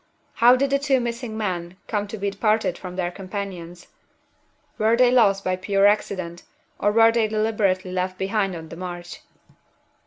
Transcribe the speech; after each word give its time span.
How 0.41 0.55
did 0.55 0.71
the 0.71 0.79
two 0.79 0.99
missing 0.99 1.37
men 1.37 1.77
come 1.87 2.07
to 2.07 2.17
be 2.17 2.31
parted 2.31 2.75
from 2.75 2.95
their 2.95 3.11
companions? 3.11 3.85
Were 4.79 4.97
they 4.97 5.11
lost 5.11 5.43
by 5.43 5.55
pure 5.57 5.85
accident, 5.85 6.41
or 6.79 6.91
were 6.91 7.11
they 7.11 7.27
deliberately 7.27 7.91
left 7.91 8.17
behind 8.17 8.55
on 8.55 8.69
the 8.69 8.75
march?" 8.77 9.19